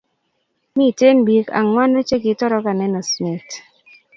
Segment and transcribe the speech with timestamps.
[0.77, 3.47] Miten pik anwanu che kitorokan en osnet